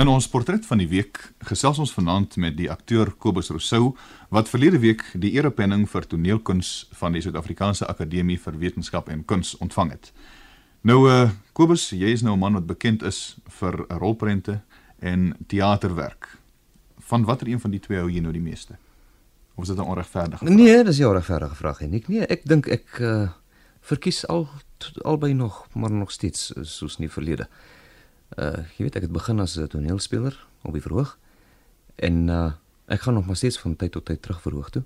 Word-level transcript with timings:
In 0.00 0.08
ons 0.08 0.24
portret 0.32 0.64
van 0.64 0.80
die 0.80 0.86
week 0.88 1.18
gesels 1.44 1.76
ons 1.82 1.90
vanaand 1.92 2.38
met 2.40 2.54
die 2.56 2.70
akteur 2.72 3.10
Kobus 3.20 3.50
Rousseau 3.52 3.90
wat 4.32 4.48
verlede 4.48 4.78
week 4.80 5.02
die 5.12 5.34
erepenning 5.34 5.82
vir 5.92 6.06
toneelkuns 6.08 6.70
van 6.96 7.12
die 7.12 7.20
Suid-Afrikaanse 7.20 7.84
Akademie 7.84 8.38
vir 8.40 8.56
Wetenskap 8.62 9.10
en 9.12 9.26
Kuns 9.28 9.50
ontvang 9.60 9.90
het. 9.92 10.08
Nou 10.88 11.02
uh 11.04 11.34
Kobus, 11.52 11.90
jy 11.92 12.14
is 12.16 12.22
nou 12.24 12.32
'n 12.32 12.40
man 12.40 12.56
wat 12.56 12.66
bekend 12.66 13.02
is 13.02 13.36
vir 13.60 13.76
rolprente 14.00 14.62
en 15.00 15.36
teaterwerk. 15.46 16.38
Van 16.98 17.24
watter 17.24 17.48
een 17.48 17.60
van 17.60 17.70
die 17.70 17.80
twee 17.80 17.98
hou 17.98 18.08
jy 18.08 18.20
nou 18.20 18.32
die 18.32 18.40
meeste? 18.40 18.78
Of 19.54 19.64
is 19.64 19.68
dit 19.68 19.76
'n 19.76 19.90
onregverdige 19.90 20.38
vraag? 20.38 20.56
Nee, 20.56 20.84
dis 20.84 20.98
'n 20.98 21.04
onregverdige 21.04 21.54
vraag 21.54 21.80
en 21.80 21.92
ek 21.92 22.08
nee, 22.08 22.26
ek 22.26 22.44
dink 22.44 22.66
ek 22.66 22.98
uh, 23.00 23.28
verkies 23.80 24.26
al 24.26 24.48
albei 25.04 25.34
nog, 25.34 25.66
maar 25.74 25.90
nog 25.90 26.10
steeds 26.10 26.52
uh, 26.56 26.64
soos 26.64 26.98
nie 26.98 27.10
verlede. 27.10 27.42
Uh 27.42 27.78
jy 28.36 28.84
weet 28.86 28.96
ek 28.96 29.02
het 29.02 29.12
begin 29.12 29.40
as 29.40 29.56
'n 29.58 29.66
toneelspeler 29.66 30.46
op 30.62 30.72
die 30.72 30.82
verhoog 30.82 31.18
en 31.96 32.28
uh 32.28 32.52
ek 32.90 33.00
gaan 33.00 33.14
nog 33.14 33.26
maar 33.26 33.36
steeds 33.36 33.58
van 33.58 33.76
tyd 33.76 33.92
tot 33.92 34.04
tyd 34.04 34.22
terug 34.22 34.40
verhoog 34.42 34.70
toe. 34.70 34.82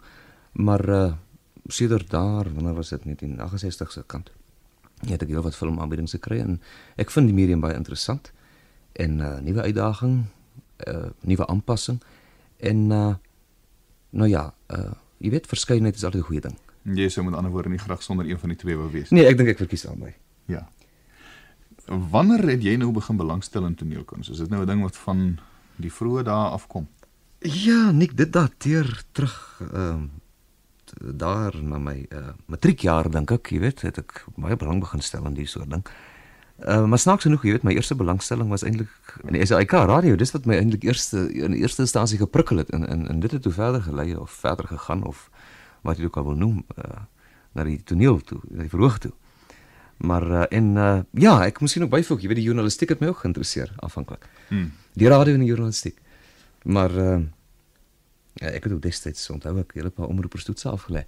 Maar 0.53 1.17
sedert 1.67 2.11
daar, 2.11 2.55
wanneer 2.55 2.75
was 2.75 2.89
dit 2.89 3.03
1968 3.03 3.93
se 3.93 4.03
kant. 4.07 4.31
Ek 5.05 5.21
het 5.21 5.29
heel 5.29 5.43
wat 5.43 5.57
filmaanbiedings 5.57 6.11
gekry 6.11 6.39
en 6.41 6.61
ek 6.97 7.11
vind 7.11 7.27
die 7.27 7.35
medium 7.35 7.61
baie 7.61 7.75
interessant 7.75 8.33
en 8.93 9.21
uh 9.21 9.39
nuwe 9.41 9.63
uitdaging, 9.63 10.25
uh 10.87 11.09
nuwe 11.21 11.47
aanpassing 11.47 12.03
en 12.57 12.91
uh 12.91 13.15
nou 14.11 14.29
ja, 14.29 14.55
uh 14.71 14.93
jy 15.19 15.31
weet 15.31 15.47
verskeidenheid 15.47 15.97
is 15.97 16.05
altyd 16.05 16.23
'n 16.23 16.27
goeie 16.27 16.41
ding. 16.41 16.59
Jy 16.85 17.09
sou 17.09 17.25
met 17.25 17.35
ander 17.35 17.51
woorde 17.51 17.69
nie 17.69 17.79
graag 17.79 18.03
sonder 18.03 18.27
een 18.29 18.39
van 18.39 18.49
die 18.49 18.59
twee 18.59 18.77
wou 18.77 18.91
wees. 18.91 19.11
Nee, 19.11 19.27
ek 19.27 19.37
dink 19.37 19.49
ek 19.49 19.59
verkies 19.59 19.87
albei. 19.87 20.15
Ja. 20.47 20.69
Wanneer 21.87 22.49
het 22.49 22.63
jy 22.63 22.77
nou 22.81 22.93
begin 22.93 23.17
belangstel 23.17 23.67
in 23.67 23.75
toneelkuns? 23.75 24.31
Is 24.31 24.39
dit 24.39 24.51
nou 24.51 24.63
'n 24.63 24.67
ding 24.67 24.83
wat 24.83 24.97
van 24.97 25.39
die 25.77 25.93
vroeë 25.93 26.23
dae 26.25 26.51
afkom? 26.51 26.89
Ja, 27.39 27.91
nik 27.91 28.17
dit 28.17 28.33
dateer 28.33 29.05
terug 29.13 29.61
ehm 29.73 30.03
uh, 30.03 30.09
daar 31.01 31.63
na 31.63 31.79
my 31.79 32.07
uh, 32.13 32.35
matriekjaar 32.47 33.11
dink 33.11 33.31
ek, 33.31 33.51
jy 33.51 33.59
weet, 33.59 33.81
het 33.83 33.99
ek 33.99 34.27
baie 34.37 34.57
belang 34.57 34.81
begin 34.81 35.01
stel 35.01 35.25
aan 35.25 35.35
die 35.35 35.47
soort 35.47 35.71
ding. 35.71 35.83
Uh, 36.63 36.85
maar 36.87 36.99
snaaks 36.99 37.27
genoeg, 37.27 37.43
jy 37.43 37.51
weet, 37.57 37.65
my 37.67 37.75
eerste 37.75 37.97
belangstelling 37.99 38.49
was 38.49 38.63
eintlik 38.63 39.17
in 39.25 39.35
die 39.35 39.47
SAK 39.47 39.73
radio. 39.73 40.17
Dis 40.17 40.31
wat 40.37 40.47
my 40.47 40.55
eintlik 40.55 40.85
eerste 40.85 41.25
in 41.33 41.57
die 41.57 41.65
eerste 41.65 41.83
instansie 41.83 42.19
geprikkel 42.19 42.63
het 42.63 42.71
en 42.71 42.87
en 42.87 43.09
en 43.09 43.21
dit 43.21 43.31
het 43.31 43.43
toe 43.43 43.53
verder 43.53 43.83
gelei 43.83 44.15
of 44.17 44.31
verder 44.31 44.67
gegaan 44.67 45.03
of 45.05 45.31
wat 45.83 45.99
jy 45.99 46.05
ook 46.05 46.17
al 46.17 46.25
wil 46.25 46.39
noem, 46.39 46.63
uh, 46.79 47.03
na 47.53 47.65
die 47.65 47.83
toneel 47.83 48.21
toe, 48.21 48.39
na 48.51 48.63
die 48.63 48.71
verhoog 48.71 48.99
toe. 48.99 49.13
Maar 49.97 50.31
uh, 50.31 50.45
en 50.49 50.77
uh, 50.77 51.01
ja, 51.11 51.35
ek 51.47 51.61
moes 51.61 51.77
ook 51.79 51.91
byvoeg, 51.91 52.21
jy 52.21 52.29
weet 52.29 52.41
die 52.41 52.49
journalistiek 52.49 52.89
het 52.89 53.01
my 53.01 53.13
ook 53.13 53.23
geïnteresseer 53.23 53.73
afhanklik. 53.77 54.27
Hmm. 54.49 54.73
Die 54.93 55.09
radio 55.09 55.35
en 55.35 55.45
die 55.45 55.49
journalistiek. 55.49 55.99
Maar 56.63 56.97
uh, 56.97 57.21
ja, 58.41 58.51
ek 58.51 58.65
het 58.65 58.73
ook 58.73 58.83
destyds 58.83 59.31
onthou 59.31 59.59
ek 59.63 59.75
hele 59.79 59.91
paar 59.91 60.11
omroepers 60.11 60.45
toetse 60.45 60.69
afgelê. 60.69 61.05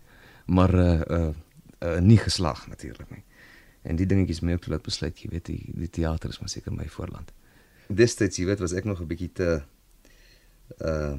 Maar 0.47 0.75
uh, 0.75 1.01
uh, 1.11 1.31
uh, 1.83 1.98
nie 1.98 2.19
geslaag 2.19 2.67
natuurlik 2.69 3.11
nie. 3.11 3.25
En 3.83 3.97
die 3.98 4.06
dingetjies 4.06 4.43
my 4.43 4.56
ook 4.56 4.67
laat 4.70 4.83
besluit, 4.87 5.19
jy 5.23 5.31
weet, 5.31 5.47
die, 5.47 5.62
die 5.75 5.91
teater 5.91 6.31
is 6.31 6.39
maar 6.43 6.50
seker 6.50 6.75
my 6.75 6.89
voorland. 6.91 7.33
Destyds, 7.87 8.39
jy 8.39 8.47
weet, 8.48 8.62
was 8.62 8.75
ek 8.75 8.84
nog 8.84 9.00
'n 9.00 9.06
bietjie 9.06 9.33
te 9.33 9.62
uh 10.83 11.17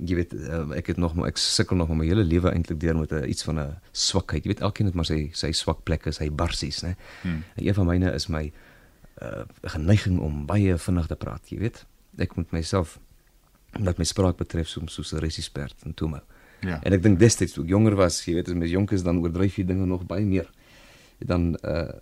jy 0.00 0.16
weet 0.16 0.32
uh, 0.34 0.62
ek 0.78 0.92
het 0.92 1.00
nog 1.00 1.14
maar 1.14 1.28
ek 1.30 1.40
sukkel 1.40 1.76
nog 1.76 1.90
my 1.92 2.06
hele 2.08 2.24
lewe 2.24 2.52
eintlik 2.52 2.80
deur 2.80 2.96
met 2.96 3.12
'n 3.12 3.24
uh, 3.24 3.28
iets 3.28 3.42
van 3.42 3.60
'n 3.60 3.78
swakheid. 3.92 4.44
Jy 4.44 4.50
weet 4.52 4.60
elkeen 4.60 4.86
het 4.86 4.94
maar 4.94 5.04
sy 5.04 5.30
sy 5.32 5.52
swak 5.52 5.82
plekke, 5.84 6.12
sy 6.12 6.30
barsies, 6.30 6.82
né? 6.82 6.96
Hmm. 7.22 7.44
En 7.56 7.66
een 7.66 7.74
van 7.74 7.86
myne 7.86 8.12
is 8.12 8.26
my 8.28 8.52
uh 9.22 9.44
geneiging 9.62 10.18
om 10.18 10.46
baie 10.46 10.78
vinnig 10.78 11.06
te 11.06 11.16
praat, 11.16 11.48
jy 11.48 11.58
weet. 11.58 11.86
Ek 12.18 12.36
moet 12.36 12.50
myself 12.50 12.98
wat 13.78 13.98
my 13.98 14.04
spraak 14.04 14.36
betref 14.36 14.68
soms 14.68 14.94
soos 14.94 15.12
'n 15.12 15.18
resispert 15.18 15.76
en 15.84 15.94
toe 15.94 16.08
maar. 16.08 16.24
Ja. 16.60 16.82
En 16.82 16.92
ek 16.92 17.02
dink 17.02 17.18
destyds 17.18 17.52
toe 17.52 17.64
ek 17.64 17.70
jonger 17.70 17.94
was, 17.94 18.24
jy 18.24 18.34
weet, 18.34 18.48
as 18.48 18.54
mens 18.54 18.70
jonk 18.70 18.92
is 18.92 19.02
dan 19.02 19.18
oordryf 19.18 19.56
jy 19.56 19.64
dinge 19.64 19.86
nog 19.86 20.06
baie 20.06 20.24
meer. 20.24 20.50
Dan 21.18 21.56
uh 21.64 21.92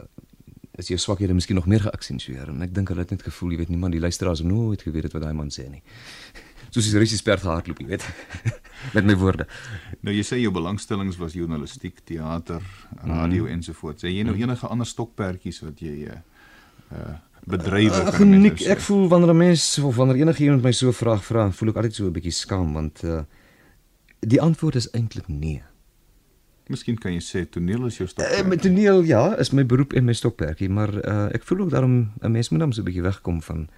is 0.79 0.89
jou 0.89 0.99
swakhede 0.99 1.35
miskien 1.35 1.57
nog 1.57 1.67
meer 1.67 1.81
geaksentueer 1.81 2.49
en 2.49 2.63
ek 2.63 2.75
dink 2.75 2.89
hulle 2.89 3.01
het 3.01 3.11
net 3.11 3.23
gevoel, 3.23 3.51
jy 3.51 3.57
weet, 3.57 3.69
niemand 3.69 3.93
die 3.93 4.01
luisteraars 4.01 4.41
nooit 4.41 4.83
geweet 4.83 5.03
het 5.03 5.13
wat 5.13 5.23
daai 5.23 5.35
man 5.35 5.51
sê 5.51 5.69
nie 5.69 5.83
soos 6.71 6.91
die 6.91 6.99
Russiese 6.99 7.23
perd 7.23 7.41
gehardloop, 7.41 7.79
jy 7.81 7.87
weet. 7.87 8.05
met 8.97 9.05
my 9.05 9.17
woorde. 9.19 9.47
Nou 10.07 10.15
jy 10.15 10.25
sê 10.27 10.39
jou 10.41 10.53
belangstellings 10.55 11.19
was 11.21 11.37
journalistiek, 11.37 12.01
teater, 12.07 12.63
radio 13.03 13.47
mm. 13.47 13.55
ensovoorts. 13.59 14.05
Sê 14.05 14.13
jy 14.13 14.27
nou 14.27 14.37
mm. 14.37 14.45
enige 14.47 14.71
ander 14.71 14.89
stokperdjies 14.89 15.63
wat 15.67 15.81
jy 15.85 16.13
uh 16.13 17.17
bedrywe 17.49 18.03
uh, 18.03 18.11
kan 18.13 18.29
mens 18.29 18.61
nou 18.61 18.71
Ek 18.73 18.81
voel 18.85 19.07
wanneer 19.09 19.33
'n 19.33 19.37
mens 19.37 19.79
of 19.79 19.97
wanneer 19.97 20.17
enige 20.21 20.43
iemand 20.45 20.63
my 20.63 20.73
so 20.73 20.93
vraag 20.93 21.25
vra, 21.25 21.51
voel 21.51 21.71
ek 21.73 21.77
altyd 21.81 21.95
so 21.95 22.05
'n 22.05 22.13
bietjie 22.13 22.35
skaam 22.35 22.73
want 22.73 23.03
uh 23.05 23.23
die 24.21 24.41
antwoord 24.41 24.75
is 24.75 24.91
eintlik 24.91 25.29
nee. 25.29 25.63
Miskien 26.69 26.99
kan 26.99 27.13
jy 27.13 27.23
sê 27.23 27.49
toneel 27.49 27.87
is 27.87 27.97
jou 27.97 28.09
stokperdjie. 28.09 28.45
Uh, 28.45 28.49
met 28.49 28.61
toneel 28.61 29.03
ja, 29.03 29.37
is 29.39 29.51
my 29.51 29.65
beroep 29.65 29.93
en 29.93 30.05
my 30.05 30.13
stokperdjie, 30.13 30.69
maar 30.69 30.93
uh 30.93 31.29
ek 31.33 31.45
voel 31.45 31.65
ook 31.65 31.71
daarom 31.71 32.13
'n 32.21 32.31
mens 32.31 32.49
moet 32.51 32.61
dan 32.61 32.73
so 32.73 32.81
'n 32.83 32.85
bietjie 32.85 33.07
wegkom 33.07 33.43
van 33.43 33.69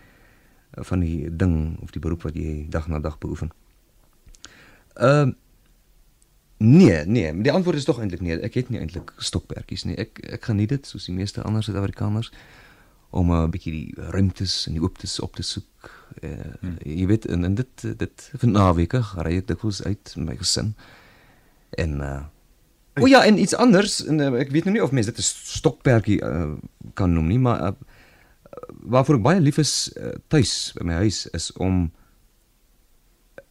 van 0.70 1.00
die 1.00 1.36
ding 1.36 1.78
of 1.82 1.90
die 1.90 2.00
beroep 2.00 2.22
wat 2.22 2.34
jy 2.34 2.66
dag 2.68 2.88
na 2.88 3.00
dag 3.00 3.18
beoefen. 3.18 3.52
Ehm 4.94 5.28
uh, 5.28 5.34
nee, 6.56 7.04
nee, 7.06 7.42
die 7.42 7.52
antwoord 7.52 7.76
is 7.76 7.84
tog 7.84 7.98
eintlik 7.98 8.20
nee. 8.20 8.36
Ek 8.40 8.54
het 8.54 8.68
nie 8.68 8.78
eintlik 8.78 9.14
stokperdjies 9.16 9.86
nie. 9.88 9.96
Ek 9.96 10.18
ek 10.38 10.44
geniet 10.44 10.68
dit 10.68 10.86
soos 10.86 11.06
die 11.08 11.14
meeste 11.16 11.42
ander 11.42 11.62
Suid-Afrikaners 11.64 12.32
om 13.10 13.32
'n 13.32 13.50
bietjie 13.50 13.72
die 13.72 14.10
ruimtes 14.10 14.66
en 14.66 14.76
die 14.76 14.82
ooptes 14.82 15.20
op 15.20 15.36
te 15.36 15.42
soek. 15.42 15.90
Uh, 16.22 16.30
hmm. 16.60 16.76
Jy 16.84 17.06
weet 17.06 17.26
en, 17.26 17.44
en 17.44 17.54
dit 17.54 17.86
dit 17.98 18.30
van 18.42 18.50
naweke 18.50 19.00
ry 19.24 19.36
ek 19.40 19.48
dikwels 19.48 19.82
uit 19.82 20.12
met 20.16 20.26
my 20.26 20.36
gesin. 20.36 20.74
En 21.70 22.00
uh 22.00 22.20
O 23.00 23.06
ja, 23.06 23.24
en 23.24 23.38
iets 23.38 23.54
anders 23.54 24.04
en 24.04 24.18
uh, 24.18 24.32
ek 24.42 24.50
weet 24.50 24.66
nou 24.66 24.74
nie 24.74 24.82
of 24.82 24.90
mense 24.92 25.10
dit 25.10 25.18
'n 25.18 25.56
stokperdjie 25.56 26.20
uh, 26.24 26.52
kan 26.94 27.12
noem 27.12 27.26
nie, 27.26 27.38
maar 27.38 27.62
uh, 27.62 27.72
waarvoor 28.68 29.20
ek 29.20 29.22
baie 29.22 29.40
lief 29.40 29.58
is 29.58 29.92
uh, 29.96 30.14
tuis 30.28 30.72
by 30.78 30.84
my 30.84 31.00
huis 31.04 31.26
is 31.36 31.52
om 31.52 31.92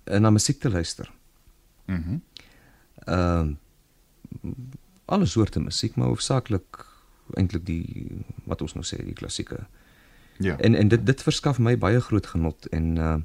uh, 0.04 0.20
na 0.20 0.30
musiek 0.30 0.60
te 0.60 0.70
luister. 0.70 1.12
Mhm. 1.86 2.10
Mm 2.10 2.22
Ehm 3.08 3.56
uh, 4.44 4.54
alle 5.10 5.26
soorte 5.26 5.60
musiek, 5.60 5.96
maar 5.96 6.08
hoofsaaklik 6.08 6.86
eintlik 7.34 7.66
die 7.66 8.22
wat 8.44 8.62
ons 8.62 8.76
nou 8.78 8.86
sê 8.86 9.00
die 9.02 9.16
klassieke. 9.18 9.64
Ja. 10.38 10.58
En 10.58 10.76
en 10.76 10.88
dit 10.88 11.06
dit 11.06 11.24
verskaf 11.24 11.60
my 11.60 11.78
baie 11.78 12.02
groot 12.02 12.28
genot 12.28 12.66
en 12.66 12.96
uh 12.98 13.18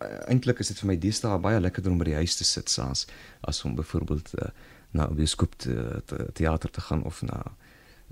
eintlik 0.00 0.58
is 0.58 0.70
dit 0.70 0.78
vir 0.80 0.88
my 0.88 0.96
deesdae 0.96 1.38
baie 1.44 1.60
lekkerder 1.60 1.92
om 1.92 1.98
by 2.00 2.06
die 2.08 2.20
huis 2.22 2.38
te 2.38 2.44
sit 2.44 2.70
saans 2.72 3.04
as 3.44 3.58
om 3.68 3.74
byvoorbeeld 3.76 4.30
uh, 4.38 4.48
na 4.96 5.08
'n 5.10 5.14
bioskoop 5.14 5.54
te, 5.56 6.02
te 6.04 6.28
teater 6.32 6.70
te 6.70 6.80
gaan 6.80 7.02
of 7.04 7.22
na 7.22 7.42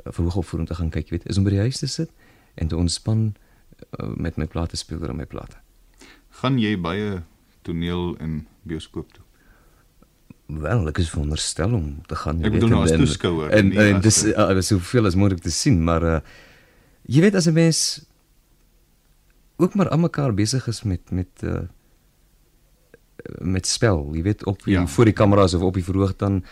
verhoogopvoering 0.04 0.68
te 0.68 0.74
gaan 0.74 0.90
kyk, 0.90 1.10
weet, 1.10 1.28
is 1.28 1.38
om 1.38 1.46
by 1.46 1.54
die 1.56 1.64
huis 1.66 1.80
te 1.82 1.88
sit 1.90 2.10
en 2.54 2.68
te 2.68 2.76
ontspan 2.76 3.32
uh, 3.32 4.10
met 4.16 4.36
my 4.36 4.46
plate 4.50 4.76
speler 4.76 5.12
en 5.12 5.20
my 5.20 5.26
plate. 5.26 5.58
Gaan 6.40 6.58
jy 6.58 6.74
baie 6.80 7.22
toneel 7.66 8.14
en 8.22 8.42
bioskoop 8.68 9.12
toe? 9.12 9.24
Wel, 10.48 10.86
ek 10.88 11.00
is 11.02 11.10
veronderstel 11.12 11.74
om 11.76 11.88
te 12.08 12.16
gaan. 12.16 12.38
Ek 12.46 12.54
bedoel 12.54 12.72
nou 12.72 12.84
as 12.86 12.94
toeskouer. 12.96 13.50
En 13.52 13.72
en, 13.74 13.94
en 13.94 14.04
dis 14.04 14.20
uh, 14.30 14.50
is 14.56 14.70
soveel 14.72 15.10
as 15.10 15.16
moontlik 15.18 15.42
te 15.44 15.52
sien, 15.52 15.76
maar 15.84 16.06
uh, 16.06 16.20
jy 17.04 17.26
weet 17.26 17.36
as 17.36 17.48
'n 17.50 17.56
mens 17.56 17.80
ook 19.58 19.74
maar 19.74 19.90
aan 19.90 20.06
mekaar 20.06 20.32
besig 20.34 20.66
is 20.68 20.82
met 20.82 21.10
met 21.10 21.44
uh, 21.44 21.66
met 23.38 23.66
spel, 23.66 24.08
jy 24.14 24.22
weet 24.22 24.46
op 24.46 24.62
ja. 24.64 24.86
voor 24.86 25.04
die 25.04 25.12
kameras 25.12 25.54
of 25.54 25.62
op 25.62 25.74
die 25.74 25.84
verhoog 25.84 26.16
dan 26.16 26.40
uh, 26.40 26.48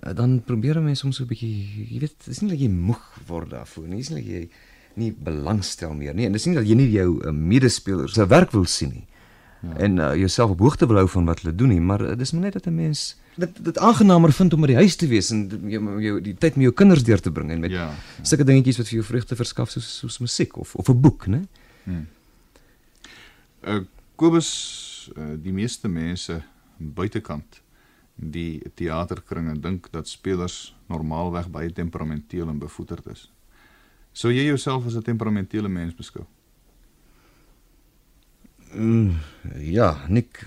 dan 0.00 0.40
probeer 0.44 0.80
mense 0.82 1.00
soms 1.00 1.16
so 1.16 1.24
'n 1.24 1.28
bietjie, 1.28 1.86
jy 1.90 2.00
weet, 2.00 2.16
dis 2.24 2.40
nie 2.40 2.50
dat 2.50 2.60
jy 2.60 2.68
moeg 2.68 3.02
word 3.26 3.50
daarvoor 3.50 3.88
nie, 3.88 3.96
dis 3.96 4.10
nie 4.10 4.22
dat 4.22 4.30
jy 4.32 4.48
nie 4.94 5.12
belangstel 5.12 5.94
meer 5.94 6.14
nie. 6.14 6.26
En 6.26 6.32
dis 6.32 6.46
nie 6.46 6.54
dat 6.54 6.66
jy 6.66 6.74
nie 6.74 6.90
jou 6.90 7.20
uh, 7.20 7.32
medespelers 7.32 8.14
se 8.14 8.26
werk 8.26 8.52
wil 8.52 8.64
sien 8.64 8.90
nie. 8.90 9.06
Ja. 9.60 9.76
En 9.76 9.96
uh, 9.96 10.14
jouself 10.16 10.50
op 10.50 10.58
hoogte 10.58 10.86
wil 10.86 10.96
hou 10.96 11.08
van 11.08 11.24
wat 11.24 11.40
hulle 11.40 11.54
doen 11.54 11.68
nie, 11.68 11.80
maar 11.80 12.00
uh, 12.00 12.16
dis 12.16 12.32
maar 12.32 12.48
net 12.48 12.52
dat 12.52 12.66
'n 12.66 12.74
mens 12.74 13.16
dit 13.36 13.64
dit 13.64 13.78
aangenaamer 13.78 14.32
vind 14.32 14.52
om 14.52 14.60
by 14.60 14.66
die 14.72 14.80
huis 14.80 14.96
te 14.96 15.06
wees 15.06 15.30
en 15.30 15.44
jou, 15.70 16.02
jou 16.02 16.20
die 16.20 16.34
tyd 16.34 16.56
met 16.56 16.68
jou 16.68 16.74
kinders 16.74 17.04
deur 17.06 17.20
te 17.20 17.30
bring 17.30 17.50
en 17.50 17.60
met 17.60 17.70
ja, 17.70 17.88
ja. 17.88 18.24
sulke 18.26 18.44
dingetjies 18.44 18.80
wat 18.80 18.88
vir 18.88 18.98
jou 18.98 19.06
vreugde 19.06 19.36
verskaf 19.36 19.70
soos 19.70 19.88
soos 20.02 20.18
musiek 20.18 20.56
of 20.56 20.74
of 20.74 20.88
'n 20.88 21.00
boek, 21.00 21.26
né? 21.26 21.46
Hmm. 21.84 22.06
Uh 23.62 23.80
Kobus, 24.20 25.10
uh, 25.16 25.32
die 25.42 25.52
meeste 25.52 25.88
mense 25.88 26.42
buitekant 26.76 27.60
die 28.20 28.60
teaterkringe 28.76 29.56
dink 29.60 29.88
dat 29.92 30.08
spelers 30.08 30.74
normaalweg 30.92 31.48
baie 31.48 31.72
temperamenteel 31.72 32.48
en 32.48 32.58
bevoeterd 32.60 33.06
is. 33.14 33.30
Sou 34.12 34.32
jy 34.32 34.44
jouself 34.44 34.86
as 34.86 34.96
'n 34.96 35.02
temperamentele 35.02 35.68
mens 35.68 35.94
beskou? 35.94 36.26
Mm, 38.74 39.16
ja, 39.58 40.06
nik 40.08 40.46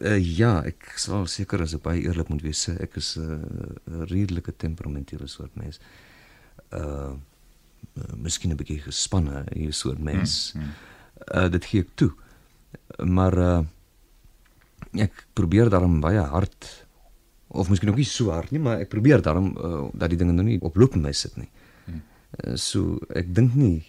uh, 0.00 0.36
ja, 0.38 0.62
ek 0.64 0.92
sal 0.96 1.26
seker 1.26 1.62
as 1.62 1.74
ek 1.74 1.82
baie 1.82 2.02
eerlik 2.02 2.28
moet 2.28 2.42
wees, 2.42 2.68
ek 2.68 2.96
is 2.96 3.16
'n 3.16 3.42
uh, 3.88 4.04
redelike 4.08 4.52
temperamentele 4.56 5.26
soort 5.26 5.56
mens. 5.56 5.80
Uh, 6.72 7.12
uh 7.96 8.14
miskien 8.16 8.52
'n 8.52 8.56
bietjie 8.56 8.80
gespanne, 8.80 9.44
'n 9.50 9.72
soort 9.72 9.98
mens. 9.98 10.52
Mm, 10.54 10.62
mm. 10.62 10.72
Uh 11.34 11.48
dit 11.48 11.64
gee 11.64 11.80
ek 11.80 11.90
toe. 11.94 12.12
Maar 12.98 13.38
uh 13.38 13.64
ek 14.92 15.26
probeer 15.32 15.68
daarom 15.70 16.00
baie 16.00 16.20
hard 16.20 16.86
of 17.50 17.68
miskien 17.68 17.90
ook 17.90 17.98
nie 17.98 18.06
so 18.06 18.30
hard 18.30 18.52
nie, 18.54 18.60
maar 18.62 18.78
ek 18.84 18.92
probeer 18.92 19.22
daarom 19.22 19.50
uh, 19.58 19.88
dat 19.98 20.12
die 20.12 20.18
dinge 20.20 20.34
nou 20.36 20.44
nie 20.46 20.58
op 20.62 20.76
loop 20.78 20.94
my 20.94 21.12
sit 21.12 21.34
nie. 21.36 21.48
Hmm. 21.86 22.02
Uh, 22.38 22.54
so 22.54 23.00
ek 23.18 23.32
dink 23.34 23.56
nie 23.58 23.80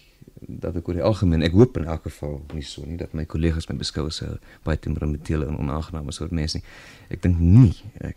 dat 0.42 0.74
ek 0.76 0.88
oor 0.88 0.98
die 0.98 1.04
algemeen 1.06 1.44
ek 1.46 1.54
hoop 1.54 1.78
in 1.78 1.86
elk 1.86 2.08
geval 2.08 2.40
nie 2.56 2.64
so 2.66 2.82
nie 2.86 2.98
dat 2.98 3.14
my 3.14 3.22
kollegas 3.30 3.68
my 3.70 3.76
beskou 3.78 4.08
as 4.10 4.22
'n 4.22 4.40
baie 4.64 4.78
temperamentele 4.78 5.46
en 5.46 5.58
onaangename 5.58 6.12
soort 6.12 6.32
mens 6.32 6.54
nie. 6.54 6.64
Ek 7.10 7.22
dink 7.22 7.38
nie 7.38 7.74
ek 8.00 8.16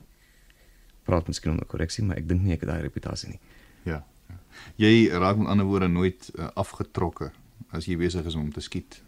praat 1.05 1.27
miskien 1.27 1.51
onder 1.51 1.65
korreksie, 1.65 2.03
maar 2.03 2.17
ek 2.17 2.27
dink 2.27 2.41
nie 2.41 2.53
ek 2.53 2.65
het 2.65 2.69
daai 2.69 2.81
reputasie 2.81 3.29
nie. 3.29 3.39
Ja. 3.85 4.03
ja. 4.29 4.37
Jy 4.75 5.09
raak 5.13 5.37
met 5.37 5.47
ander 5.47 5.65
woorde 5.65 5.87
nooit 5.87 6.31
uh, 6.39 6.49
afgetrokke 6.55 7.31
as 7.69 7.85
jy 7.85 7.97
besig 7.97 8.25
is 8.25 8.35
om 8.35 8.51
te 8.51 8.61
skiet 8.61 9.03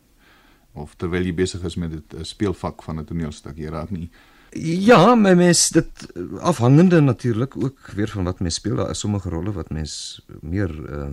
of 0.77 0.93
terwyl 0.95 1.25
jy 1.25 1.33
besig 1.33 1.63
is 1.63 1.75
met 1.75 1.91
'n 2.13 2.23
speelvak 2.23 2.83
van 2.83 2.99
'n 2.99 3.05
toneelstuk. 3.05 3.57
Jy 3.57 3.69
raak 3.69 3.89
nie 3.89 4.09
Ja, 4.55 5.15
my 5.15 5.33
mens 5.33 5.69
dit 5.69 6.07
afhangende 6.39 7.01
natuurlik 7.01 7.57
ook 7.57 7.91
weer 7.95 8.07
van 8.07 8.23
wat 8.23 8.39
mens 8.39 8.55
speel. 8.55 8.75
Daar 8.75 8.89
is 8.89 8.99
sommige 8.99 9.29
rolle 9.29 9.51
wat 9.51 9.69
mens 9.69 10.21
meer 10.41 10.71
uh 10.99 11.09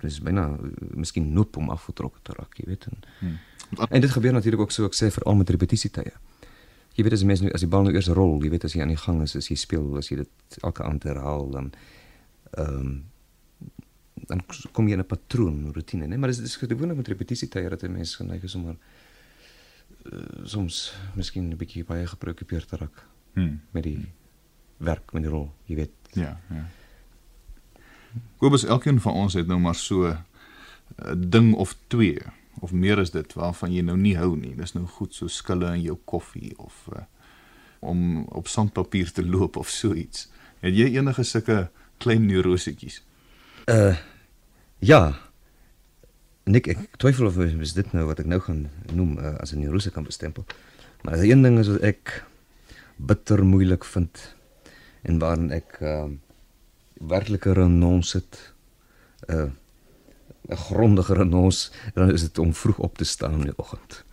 mens 0.00 0.20
byna 0.20 0.56
miskien 0.94 1.32
noop 1.32 1.56
om 1.56 1.70
afgetrokke 1.70 2.18
te 2.22 2.32
raak, 2.32 2.56
jy 2.56 2.64
weet. 2.66 2.86
En, 2.88 3.00
hmm. 3.18 3.38
en 3.88 4.00
dit 4.00 4.10
gebeur 4.10 4.32
natuurlik 4.32 4.60
ook 4.60 4.72
so 4.72 4.88
ek 4.88 4.96
sê 4.96 5.10
veral 5.12 5.36
met 5.36 5.50
repetisietye. 5.50 6.12
Jy 6.96 7.04
weet 7.04 7.16
as 7.18 7.24
mense 7.26 7.44
nou 7.44 7.52
as 7.54 7.64
die 7.64 7.70
bal 7.70 7.84
nou 7.86 7.92
eers 7.94 8.08
rol, 8.16 8.38
jy 8.42 8.50
weet 8.54 8.64
as 8.64 8.74
jy 8.76 8.80
aan 8.84 8.94
die 8.94 9.00
gang 9.00 9.20
is, 9.22 9.36
as 9.36 9.50
jy 9.50 9.58
speel, 9.60 9.90
as 10.00 10.08
jy 10.08 10.22
dit 10.22 10.58
elke 10.62 10.86
aand 10.86 11.04
herhaal 11.10 11.50
dan 11.56 11.72
ehm 12.56 12.76
um, 12.80 12.98
dan 14.30 14.42
kom 14.76 14.86
jy 14.86 14.94
in 14.94 15.00
'n 15.00 15.06
patroon, 15.06 15.72
rotine, 15.72 16.06
né? 16.06 16.16
Maar 16.16 16.28
dit 16.28 16.44
is 16.44 16.56
gewoonlik 16.56 16.96
met 16.96 17.08
repetisietye 17.08 17.68
dat 17.68 17.82
'n 17.82 17.92
mens 17.92 18.14
geneig 18.14 18.42
is 18.42 18.54
om 18.54 18.64
maar 18.64 18.76
soms 20.44 20.92
miskien 21.14 21.50
'n 21.50 21.56
bietjie 21.56 21.84
baie 21.84 22.06
gepreoccupeerd 22.06 22.68
te 22.68 22.76
raak 22.76 23.06
hmm. 23.32 23.60
met 23.70 23.82
die 23.82 23.96
hmm. 23.96 24.12
werk, 24.76 25.12
met 25.12 25.22
die 25.22 25.30
rol, 25.30 25.52
jy 25.64 25.74
weet. 25.74 25.96
Ja, 26.12 26.40
ja. 26.50 26.64
Kobus, 28.38 28.64
elkeen 28.64 29.00
van 29.00 29.12
ons 29.12 29.34
het 29.34 29.46
nou 29.46 29.58
maar 29.60 29.74
so 29.74 30.08
'n 30.08 30.18
uh, 31.04 31.14
ding 31.16 31.54
of 31.54 31.76
twee 31.86 32.18
of 32.60 32.72
meer 32.72 32.98
as 32.98 33.10
dit 33.10 33.32
waarvan 33.32 33.72
jy 33.72 33.82
nou 33.82 33.96
nie 33.96 34.16
hou 34.16 34.36
nie. 34.36 34.56
Dis 34.56 34.72
nou 34.72 34.86
goed 34.86 35.14
so 35.14 35.28
skille 35.28 35.74
in 35.74 35.82
jou 35.82 35.98
koffie 36.04 36.58
of 36.58 36.88
uh, 36.92 37.02
om 37.80 38.24
op 38.24 38.48
sandpapier 38.48 39.12
te 39.12 39.26
loop 39.26 39.56
of 39.56 39.68
so 39.68 39.94
iets. 39.94 40.28
Het 40.60 40.74
jy 40.74 40.96
enige 40.96 41.22
sulke 41.22 41.70
klein 41.98 42.26
neurosietjies? 42.26 43.02
Uh 43.66 43.96
ja. 44.78 45.29
Nik 46.50 46.66
ek 46.72 46.80
twyfel 46.98 47.28
of 47.28 47.38
is 47.38 47.76
dit 47.76 47.92
nou 47.94 48.08
wat 48.08 48.22
ek 48.22 48.28
nou 48.30 48.40
gaan 48.42 48.64
noem 48.96 49.18
uh, 49.18 49.36
as 49.42 49.52
'n 49.54 49.62
neurose 49.62 49.92
kan 49.94 50.04
bestempel. 50.04 50.44
Maar 51.02 51.20
die 51.22 51.30
een 51.30 51.42
ding 51.42 51.58
is 51.58 51.70
wat 51.70 51.84
ek 51.86 52.24
bitter 52.96 53.44
moeilik 53.44 53.84
vind 53.84 54.34
en 55.02 55.18
waarin 55.22 55.50
ek 55.54 55.78
uh 55.80 56.10
werklike 57.00 57.54
renons 57.56 58.12
het 58.12 58.52
'n 59.28 59.32
uh, 59.32 59.50
'n 60.50 60.56
grondige 60.56 61.14
renons 61.14 61.70
dan 61.94 62.10
is 62.10 62.26
dit 62.26 62.38
om 62.38 62.54
vroeg 62.54 62.78
op 62.78 62.96
te 62.98 63.04
staan 63.04 63.32
in 63.32 63.48
die 63.50 63.58
oggend. 63.58 64.04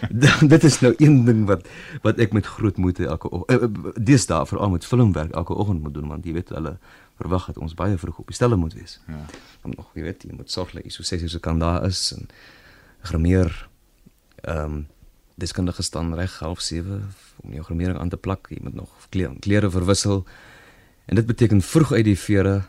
dit 0.54 0.64
is 0.64 0.80
nou 0.80 0.94
een 0.96 1.24
ding 1.24 1.44
wat 1.46 1.66
wat 2.02 2.18
ek 2.22 2.32
met 2.36 2.46
groot 2.46 2.76
moeite 2.76 3.06
elke 3.06 3.30
uh, 3.30 4.16
daar 4.26 4.46
veral 4.46 4.70
met 4.70 4.86
filmwerk 4.86 5.34
elke 5.34 5.54
oggend 5.54 5.82
moet 5.82 5.94
doen 5.94 6.08
want 6.08 6.24
jy 6.24 6.32
weet 6.32 6.48
hulle 6.48 6.78
verwag 7.16 7.46
dat 7.46 7.58
ons 7.58 7.74
baie 7.74 7.98
vroeg 7.98 8.18
op 8.18 8.26
die 8.26 8.34
stelle 8.36 8.56
moet 8.56 8.74
wees. 8.74 9.00
Ja. 9.08 9.24
Dan 9.62 9.72
nog 9.76 9.94
jy 9.94 10.02
weet 10.02 10.22
jy 10.22 10.34
moet 10.36 10.50
sorg 10.50 10.74
dat 10.76 10.84
jy 10.84 10.90
so 10.90 11.06
sê 11.06 11.20
jy 11.20 11.40
kan 11.40 11.58
daar 11.58 11.84
is 11.86 12.12
en 12.16 12.28
grameer 13.00 13.68
ehm 14.42 14.84
um, 15.38 15.64
nog 15.64 15.76
gestaan 15.76 16.14
reg 16.14 16.38
half 16.38 16.60
7 16.60 17.12
om 17.36 17.52
jou 17.52 17.64
gramering 17.64 17.98
aan 17.98 18.08
te 18.08 18.16
plak 18.16 18.46
jy 18.48 18.58
moet 18.62 18.74
nog 18.74 18.90
klere 19.10 19.34
klere 19.40 19.70
verwissel 19.70 20.24
En 21.06 21.14
dit 21.14 21.26
beteken 21.26 21.62
vroeg 21.62 21.92
uit 21.92 22.04
die 22.04 22.18
vere 22.18 22.62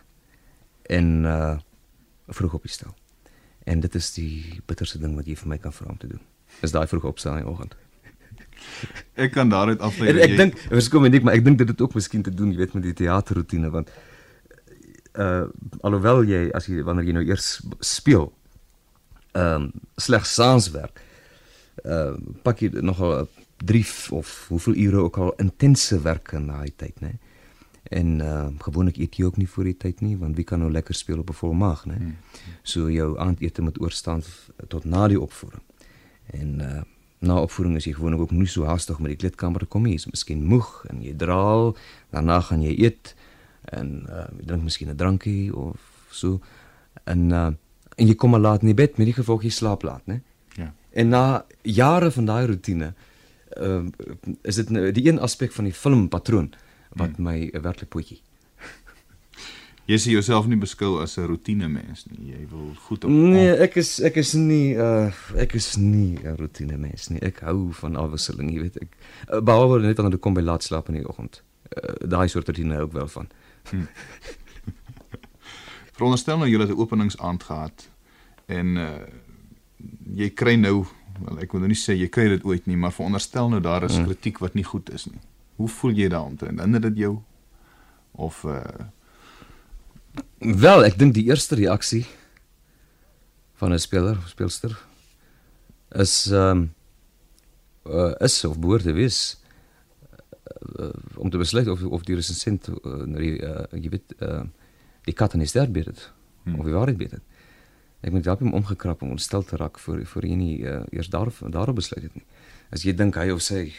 en 0.82 1.24
uh 1.26 1.58
vroeg 2.28 2.54
op 2.54 2.62
die 2.62 2.72
stel. 2.72 2.92
En 3.64 3.80
dit 3.80 3.96
is 3.96 4.14
die 4.14 4.62
bitterste 4.66 5.00
ding 5.00 5.14
wat 5.16 5.30
jy 5.32 5.36
vir 5.40 5.48
my 5.48 5.58
kan 5.64 5.72
vra 5.74 5.86
om 5.94 5.98
te 5.98 6.10
doen. 6.12 6.20
Is 6.62 6.72
daai 6.72 6.88
vroeg 6.88 7.04
opstaan 7.04 7.38
in 7.38 7.46
die 7.46 7.52
oggend. 7.52 7.76
ek 9.24 9.32
kan 9.34 9.50
daaruit 9.50 9.80
aflei. 9.80 10.10
Ek, 10.10 10.22
ek 10.26 10.34
jy... 10.34 10.38
dink, 10.44 10.62
verskom 10.70 11.06
ek 11.10 11.24
maar 11.24 11.38
ek 11.38 11.46
dink 11.46 11.58
dit 11.62 11.74
het 11.74 11.82
ook 11.82 11.98
miskien 11.98 12.24
te 12.26 12.34
doen, 12.34 12.52
jy 12.52 12.62
weet 12.64 12.78
met 12.78 12.88
die 12.90 12.98
teaterroetine 13.04 13.72
want 13.74 13.92
uh 15.18 15.48
alhoewel 15.82 16.22
jy 16.30 16.48
as 16.54 16.68
jy 16.70 16.84
wanneer 16.86 17.08
jy 17.10 17.18
nou 17.18 17.26
eers 17.26 17.48
speel 17.82 18.28
ehm 19.34 19.68
um, 19.68 19.72
slegs 19.98 20.36
sanswerk 20.38 21.02
uh 21.86 22.14
pak 22.46 22.62
jy 22.62 22.70
nogal 22.86 23.26
3 23.58 23.86
of 24.10 24.46
hoeveel 24.50 24.76
ure 24.76 24.98
ook 24.98 25.18
al 25.18 25.34
intense 25.42 26.02
werk 26.02 26.32
in 26.32 26.48
daai 26.48 26.72
tyd, 26.76 27.00
né? 27.02 27.18
En 27.84 28.20
uh 28.20 28.48
gewoonlik 28.62 28.98
eet 28.98 29.18
jy 29.18 29.26
ook 29.26 29.38
nie 29.38 29.50
voor 29.50 29.64
die 29.64 29.78
tyd 29.78 30.02
nie 30.02 30.18
want 30.18 30.36
wie 30.36 30.46
kan 30.46 30.60
nou 30.60 30.72
lekker 30.72 30.96
speel 30.96 31.20
op 31.20 31.30
'n 31.30 31.34
vol 31.34 31.54
maag, 31.54 31.86
né? 31.86 31.98
Hmm. 31.98 32.16
So 32.64 32.90
jou 32.92 33.18
aandete 33.18 33.62
moet 33.62 33.82
oorstaan 33.82 34.24
tot 34.68 34.86
na 34.86 35.08
die 35.08 35.20
opvoering. 35.20 35.64
En 36.34 36.62
uh 36.62 36.84
na 37.20 37.40
opvoering 37.42 37.76
is 37.76 37.88
jy 37.88 37.96
gewoonlik 37.98 38.20
ook 38.20 38.32
nie 38.32 38.46
so 38.46 38.68
haastig 38.70 39.00
met 39.02 39.10
die 39.10 39.18
kleedkamer 39.18 39.64
te 39.64 39.66
kom 39.66 39.88
nie. 39.88 39.96
Jy 39.96 40.04
is 40.04 40.12
miskien 40.12 40.44
moeg 40.46 40.68
en 40.86 41.00
jy 41.02 41.16
draal, 41.18 41.72
daarna 42.14 42.36
gaan 42.46 42.62
jy 42.62 42.76
eet 42.78 43.16
en 43.74 44.06
uh 44.06 44.28
jy 44.38 44.46
drink 44.52 44.68
miskien 44.68 44.92
'n 44.94 44.96
drankie 44.96 45.50
of 45.56 45.82
so. 46.12 46.40
En 47.10 47.32
uh 47.32 47.50
en 47.98 48.08
jy 48.08 48.16
kom 48.16 48.38
al 48.38 48.46
laat 48.46 48.62
in 48.62 48.70
die 48.70 48.78
bed 48.78 48.98
met 48.98 49.10
die 49.10 49.18
gevolg 49.18 49.44
jy 49.44 49.50
slaap 49.50 49.82
laat, 49.82 50.06
né? 50.06 50.22
Ja. 50.56 50.74
En 50.94 51.10
na 51.10 51.46
jare 51.62 52.12
van 52.12 52.26
daai 52.26 52.46
rotine, 52.46 52.94
ehm 53.58 53.90
uh, 53.90 54.36
is 54.42 54.56
dit 54.56 54.70
nou 54.70 54.92
die 54.92 55.08
een 55.10 55.20
aspek 55.20 55.52
van 55.52 55.66
die 55.66 55.74
filmpatroon 55.74 56.54
wat 56.90 57.16
hmm. 57.16 57.24
my 57.24 57.50
uh, 57.54 57.62
werklik 57.62 57.90
potjie. 57.90 58.22
Jy 59.88 59.98
sien 60.04 60.18
jouself 60.18 60.48
nie 60.52 60.58
beskou 60.60 60.98
as 61.00 61.16
'n 61.18 61.28
rotine 61.30 61.68
mens 61.72 62.06
nie. 62.10 62.34
Jy 62.34 62.48
wil 62.52 62.74
goed 62.76 63.06
op 63.06 63.12
Nee, 63.12 63.56
ek 63.56 63.78
is 63.78 64.00
ek 64.04 64.18
is 64.18 64.34
nie 64.34 64.76
uh 64.76 65.12
ek 65.36 65.56
is 65.56 65.78
nie 65.78 66.20
'n 66.24 66.36
rotine 66.36 66.78
mens 66.78 67.08
nie. 67.10 67.22
Ek 67.22 67.40
hou 67.40 67.72
van 67.72 67.96
afwisseling, 67.96 68.52
jy 68.52 68.62
weet 68.62 68.82
ek. 68.82 68.98
Uh, 69.32 69.40
behalwe 69.40 69.80
net 69.80 69.98
wanneer 69.98 70.16
ek 70.16 70.22
kom 70.22 70.34
by 70.34 70.42
laat 70.42 70.64
slaap 70.64 70.90
in 70.90 70.96
die 70.96 71.08
oggend. 71.08 71.42
Uh, 71.72 72.08
Daai 72.08 72.28
soort 72.28 72.48
rotine 72.48 72.76
hou 72.76 72.86
ek 72.86 72.94
wel 72.94 73.08
van. 73.08 73.30
Hmm. 73.72 73.88
Veronderstel 75.96 76.38
nou 76.38 76.50
jy 76.50 76.60
het 76.60 76.70
'n 76.70 76.80
openingsaand 76.84 77.44
gehad 77.44 77.90
en 78.48 78.78
uh 78.78 79.08
jy 80.16 80.30
kry 80.34 80.56
nou 80.56 80.86
wel 81.26 81.40
ek 81.40 81.52
wil 81.52 81.62
nou 81.62 81.70
nie 81.70 81.80
sê 81.80 81.96
jy 81.96 82.10
kry 82.10 82.28
dit 82.28 82.44
ooit 82.44 82.66
nie, 82.68 82.76
maar 82.76 82.92
veronderstel 82.92 83.50
nou 83.50 83.62
daar 83.62 83.84
is 83.84 83.96
hmm. 83.96 84.06
kritiek 84.06 84.40
wat 84.40 84.54
nie 84.54 84.64
goed 84.64 84.92
is 84.94 85.06
nie. 85.06 85.22
Hoe 85.56 85.68
voel 85.70 85.92
jy 85.92 86.10
daaroor? 86.10 86.52
Hinder 86.60 86.82
dit 86.82 86.98
jou 86.98 87.22
of 88.12 88.44
uh 88.44 88.92
Wel, 90.38 90.86
ek 90.86 90.98
dink 91.00 91.16
die 91.18 91.28
eerste 91.28 91.56
reaksie 91.56 92.06
van 93.58 93.74
'n 93.74 93.80
speler 93.80 94.18
of 94.18 94.30
speelster 94.30 94.78
is 95.96 96.32
ehm 96.32 96.50
um, 96.50 96.74
uh, 97.90 98.14
is 98.20 98.46
of 98.46 98.60
behoort 98.60 98.84
te 98.84 98.94
wees 98.94 99.38
uh, 100.80 100.90
om 101.16 101.30
te 101.30 101.38
besluit 101.38 101.68
of 101.68 101.84
of 101.84 102.04
die 102.04 102.16
resensent 102.16 102.68
uh, 102.68 103.04
die 103.18 103.42
uh, 103.42 103.66
jy 103.72 103.90
weet 103.90 104.16
uh, 104.20 104.44
die 105.08 105.14
kat 105.14 105.34
in 105.34 105.40
die 105.40 105.50
ster 105.50 105.72
beter 105.72 105.96
hmm. 106.44 106.60
of 106.60 106.66
die 106.66 106.76
waarheid 106.76 106.98
beter. 106.98 107.22
Ek 108.02 108.12
moet 108.14 108.24
dalk 108.24 108.40
hom 108.40 108.54
omgekrap 108.54 109.02
om 109.02 109.16
ontstel 109.16 109.44
te 109.44 109.58
raak 109.58 109.80
voor 109.80 110.06
voor 110.06 110.26
jy 110.26 110.36
nie 110.36 110.56
uh, 110.64 110.84
eers 110.92 111.10
daar 111.10 111.32
daarop 111.50 111.76
besluit 111.76 112.04
het 112.04 112.16
nie. 112.16 112.26
As 112.70 112.84
jy 112.84 112.94
dink 112.94 113.16
hy 113.16 113.30
of 113.32 113.42
sy 113.42 113.72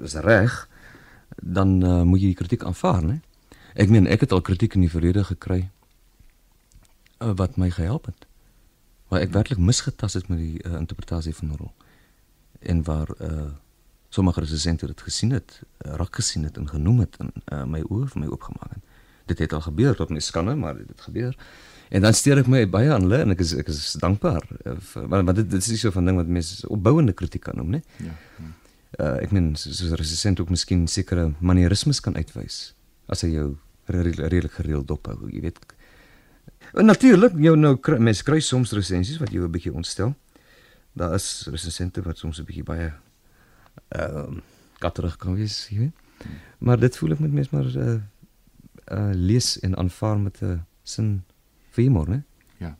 is 0.00 0.14
reg, 0.14 0.68
dan 1.42 1.82
uh, 1.82 2.02
moet 2.08 2.22
jy 2.22 2.32
die 2.32 2.38
kritiek 2.38 2.64
aanvaar, 2.64 3.02
né? 3.04 3.20
Ek 3.74 3.90
meen 3.90 4.06
ek 4.06 4.24
het 4.26 4.32
al 4.32 4.42
kritiek 4.42 4.74
in 4.74 4.84
die 4.86 4.90
verlede 4.90 5.24
gekry 5.24 5.68
uh, 7.20 7.32
wat 7.38 7.56
my 7.56 7.70
gehelp 7.70 8.06
het. 8.10 8.26
Waar 9.10 9.26
ek 9.26 9.34
werklik 9.34 9.58
misgetas 9.58 10.14
het 10.18 10.28
met 10.30 10.38
die 10.38 10.62
uh, 10.64 10.78
interpretasie 10.78 11.34
van 11.34 11.50
'n 11.50 11.58
rol. 11.58 11.72
En 12.60 12.82
waar 12.84 13.08
uh 13.20 13.50
sommige 14.10 14.40
resensente 14.40 14.86
dit 14.86 15.00
gesien 15.00 15.30
het, 15.30 15.60
raak 15.78 16.14
gesien 16.14 16.42
het 16.42 16.56
en 16.56 16.68
genoem 16.68 16.98
het 16.98 17.16
en 17.16 17.30
uh, 17.52 17.64
my 17.64 17.80
oë 17.80 18.08
vir 18.10 18.20
my 18.20 18.26
oopgemaak 18.26 18.72
het. 18.74 18.82
Dit 19.26 19.38
het 19.38 19.52
al 19.52 19.60
gebeur 19.60 19.94
tot 19.94 20.10
my 20.10 20.18
skande, 20.18 20.54
maar 20.54 20.74
dit 20.76 20.88
het 20.88 21.00
gebeur. 21.00 21.36
En 21.88 22.02
dan 22.02 22.14
steur 22.14 22.38
ek 22.38 22.46
my 22.46 22.66
baie 22.66 22.90
aan 22.90 23.06
hulle 23.06 23.20
en 23.22 23.30
ek 23.30 23.38
is 23.38 23.54
ek 23.54 23.68
is 23.68 23.92
dankbaar. 24.02 24.42
Uh, 24.66 24.74
want 25.06 25.36
dit, 25.36 25.50
dit 25.50 25.66
is 25.66 25.80
so 25.80 25.90
'n 25.94 26.04
ding 26.04 26.16
wat 26.16 26.26
mense 26.26 26.68
opbouende 26.68 27.12
kritiek 27.12 27.42
kan 27.42 27.56
noem, 27.56 27.70
né? 27.70 27.82
Ja. 27.96 28.18
ja 28.38 28.50
uh, 28.98 29.16
ek 29.22 29.30
meen 29.30 29.54
soos 29.56 29.80
'n 29.90 29.94
resistent 29.94 30.40
ook 30.40 30.50
miskien 30.50 30.86
sekere 30.88 31.32
manierismes 31.38 32.00
kan 32.00 32.16
uitwys 32.16 32.74
as 33.10 33.24
hy 33.26 33.34
jou 33.34 33.50
redelik 33.90 34.54
gereeld 34.54 34.86
dophou, 34.88 35.28
jy 35.30 35.42
weet. 35.42 35.58
Natuurlik, 36.78 37.34
jou 37.42 37.56
nou 37.58 37.74
mense 37.98 38.24
kry 38.26 38.38
soms 38.44 38.72
resensies 38.76 39.18
wat 39.18 39.32
jou 39.34 39.44
'n 39.44 39.50
bietjie 39.50 39.74
ontstel. 39.74 40.14
Daar 40.94 41.14
is 41.14 41.48
resistente 41.50 42.02
wat 42.02 42.18
soms 42.18 42.38
'n 42.38 42.44
bietjie 42.44 42.64
baie 42.64 42.92
ehm 43.88 44.36
uh, 44.36 44.40
katterig 44.78 45.16
kan 45.16 45.34
wees, 45.34 45.68
jy 45.68 45.78
weet. 45.78 45.96
Maar 46.58 46.78
dit 46.78 46.96
voel 46.96 47.12
ek 47.12 47.18
met 47.18 47.32
mense 47.32 47.50
maar 47.52 47.66
uh, 47.76 48.00
uh 48.92 49.12
lees 49.14 49.58
en 49.60 49.76
aanvaar 49.76 50.18
met 50.18 50.42
'n 50.42 50.64
sin 50.82 51.22
vir 51.70 51.84
humor, 51.84 52.08
né? 52.08 52.22
Ja. 52.58 52.76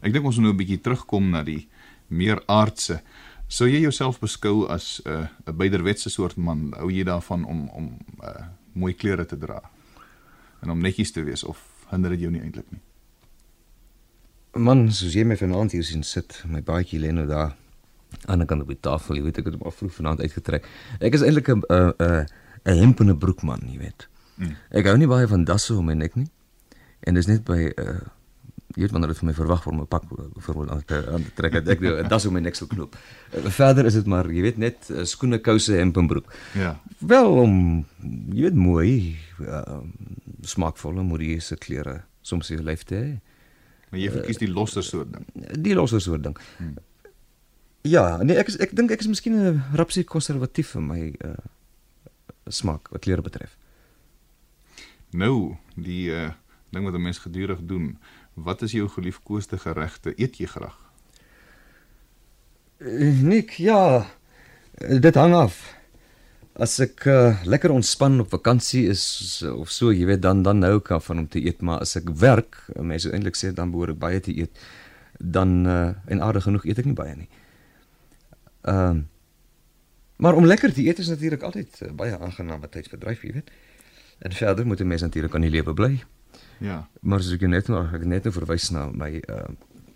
Ek 0.00 0.12
dink 0.12 0.24
ons 0.24 0.36
moet 0.36 0.44
nou 0.44 0.52
'n 0.52 0.56
bietjie 0.56 0.80
terugkom 0.80 1.30
na 1.30 1.42
die 1.42 1.68
meer 2.06 2.42
aardse. 2.46 3.02
Sou 3.46 3.68
jy 3.68 3.80
jouself 3.80 4.20
beskou 4.20 4.66
as 4.68 5.00
'n 5.04 5.10
uh, 5.10 5.28
'n 5.46 5.56
beiderwetse 5.56 6.10
soort 6.10 6.36
man? 6.36 6.72
Hou 6.76 6.90
jy 6.90 7.04
daarvan 7.04 7.44
om 7.44 7.68
om 7.68 7.98
uh, 8.22 8.46
mooi 8.78 8.94
klere 8.94 9.26
te 9.28 9.38
dra 9.38 9.60
en 10.62 10.74
om 10.74 10.82
netjies 10.82 11.12
te 11.14 11.24
wees 11.26 11.44
of 11.44 11.60
hinder 11.90 12.14
dit 12.14 12.26
jou 12.26 12.32
nie 12.34 12.42
eintlik 12.42 12.68
nie? 12.72 12.82
Man, 14.58 14.88
soos 14.90 15.14
jy 15.14 15.24
my 15.28 15.36
vanaand 15.38 15.74
hier 15.76 15.84
sien 15.86 16.02
sit, 16.02 16.40
my 16.48 16.62
baadjie 16.64 16.98
lê 17.02 17.12
nou 17.14 17.26
daar 17.28 17.54
aan 18.26 18.42
die 18.42 18.48
kant 18.48 18.64
op 18.64 18.70
die 18.72 18.80
tafel, 18.80 19.18
jy 19.18 19.26
weet 19.26 19.40
ek 19.42 19.50
het 19.50 19.58
hom 19.58 19.66
al 19.68 19.74
vroeg 19.76 19.92
vanaand 19.94 20.22
uitgetrek. 20.24 20.66
Ek 21.04 21.14
is 21.14 21.22
eintlik 21.22 21.50
'n 21.52 21.62
'n 21.68 21.92
'n 21.98 22.26
'n 22.64 22.78
hempene 22.80 23.14
broekman, 23.16 23.68
jy 23.68 23.78
weet. 23.78 24.08
Mm. 24.36 24.56
Ek 24.70 24.86
hou 24.86 24.96
nie 24.96 25.06
baie 25.06 25.26
van 25.26 25.44
dasse 25.44 25.74
om 25.74 25.84
my 25.84 25.94
nek 25.94 26.16
nie. 26.16 26.28
En 27.00 27.14
dis 27.14 27.26
net 27.26 27.44
by 27.44 27.72
uh 27.76 28.00
jy 28.78 28.86
weet 28.86 28.94
wanneer 28.94 29.10
dit 29.10 29.18
vir 29.18 29.26
my 29.26 29.34
verwag 29.34 29.64
word 29.66 29.74
om 29.74 29.80
'n 29.82 29.90
pak 29.90 30.04
byvoorbeeld 30.08 30.70
aan 30.70 30.84
te 30.86 30.98
aan 31.12 31.24
te 31.24 31.32
trek 31.34 31.52
dat 31.52 31.68
ek 31.74 31.80
nou 31.82 31.94
das 32.08 32.26
om 32.26 32.32
my 32.32 32.40
nek 32.40 32.54
sal 32.54 32.68
knoop. 32.70 32.94
Uh, 33.34 33.50
verder 33.50 33.86
is 33.86 33.94
dit 33.98 34.06
maar 34.06 34.30
jy 34.30 34.42
weet 34.42 34.58
net 34.58 34.90
uh, 34.90 35.04
skoene, 35.04 35.38
kouse, 35.38 35.72
hemp 35.74 35.96
en 35.96 36.06
broek. 36.06 36.30
Ja. 36.54 36.78
Wel 36.98 37.30
om 37.42 37.86
jy 38.30 38.42
weet 38.46 38.54
mooi 38.54 39.18
uh, 39.42 39.82
smaakvolle 40.42 41.02
modieuse 41.02 41.56
klere 41.56 42.04
soms 42.22 42.48
jy 42.48 42.62
lyf 42.62 42.84
te 42.84 42.94
hê. 42.94 43.20
Maar 43.90 44.00
jy 44.00 44.10
verkies 44.12 44.38
die 44.38 44.52
losser 44.52 44.84
soort 44.84 45.12
ding. 45.12 45.26
Die 45.58 45.74
losser 45.74 46.00
soort 46.00 46.22
ding. 46.22 46.38
Hmm. 46.58 46.76
Ja, 47.82 48.22
nee 48.22 48.36
ek 48.38 48.52
is, 48.52 48.58
ek 48.62 48.76
dink 48.76 48.90
ek 48.94 49.00
is 49.00 49.10
miskien 49.10 49.34
'n 49.34 49.62
rapsie 49.74 50.04
konservatief 50.04 50.76
vir 50.76 50.82
my 50.82 51.14
uh 51.24 51.36
smaak 52.48 52.88
wat 52.88 53.02
klere 53.02 53.22
betref. 53.22 53.56
Nou, 55.10 55.56
die 55.74 56.10
uh 56.14 56.30
ding 56.70 56.84
wat 56.84 56.94
'n 56.94 57.02
mens 57.02 57.18
gedurig 57.18 57.60
doen, 57.64 57.98
wat 58.44 58.62
is 58.62 58.72
jou 58.72 58.88
geliefkoeste 58.88 59.58
geregte? 59.58 60.12
Eet 60.16 60.38
jy 60.38 60.46
graag? 60.46 60.76
Nik, 63.22 63.56
ja. 63.58 64.06
Dit 64.78 65.18
hang 65.18 65.34
af. 65.34 65.58
As 66.58 66.78
ek 66.82 67.04
uh, 67.06 67.42
lekker 67.46 67.70
ontspan 67.70 68.20
op 68.20 68.30
vakansie 68.34 68.88
is 68.90 69.04
of 69.46 69.70
so, 69.70 69.92
jy 69.94 70.06
weet, 70.10 70.22
dan 70.22 70.42
dan 70.42 70.58
nou 70.58 70.78
kan 70.82 71.02
van 71.02 71.18
om 71.18 71.28
te 71.28 71.42
eet, 71.44 71.60
maar 71.62 71.84
as 71.86 71.94
ek 71.98 72.10
werk, 72.18 72.58
mense 72.74 73.10
eintlik 73.14 73.38
sê 73.38 73.52
dan 73.54 73.70
behoort 73.70 73.94
ek 73.94 74.02
baie 74.02 74.20
te 74.20 74.34
eet, 74.34 74.64
dan 75.18 75.62
uh, 75.66 75.92
en 76.10 76.22
aardig 76.22 76.48
genoeg 76.48 76.66
eet 76.66 76.82
ek 76.82 76.90
nie 76.90 76.98
baie 76.98 77.14
nie. 77.14 77.30
Ehm 78.66 79.04
uh, 79.04 79.06
Maar 80.18 80.34
om 80.34 80.46
lekker 80.46 80.72
te 80.72 80.82
eet 80.82 80.98
is 80.98 81.08
natuurlik 81.08 81.42
altyd 81.42 81.80
uh, 81.82 81.92
baie 81.94 82.18
aangename 82.18 82.68
tydsverdryf, 82.68 83.20
jy 83.22 83.32
weet. 83.38 83.50
En 84.18 84.32
verder 84.34 84.66
moet 84.66 84.80
'n 84.80 84.86
mens 84.86 85.02
natuurlik 85.02 85.34
aan 85.34 85.46
die 85.46 85.50
lewe 85.50 85.74
bly. 85.74 86.02
Ja. 86.58 86.88
Maar 87.00 87.18
as 87.24 87.32
ek 87.32 87.46
net 87.48 87.68
nou 87.68 87.82
ek 87.86 88.04
net 88.04 88.28
nou 88.28 88.34
verwys 88.34 88.70
na 88.74 88.88
my 88.92 89.16
uh 89.28 89.48